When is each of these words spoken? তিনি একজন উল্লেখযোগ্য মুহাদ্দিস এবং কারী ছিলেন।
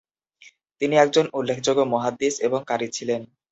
তিনি 0.81 0.95
একজন 0.95 1.25
উল্লেখযোগ্য 1.33 1.81
মুহাদ্দিস 1.85 2.35
এবং 2.39 2.59
কারী 2.67 2.87
ছিলেন। 2.87 3.21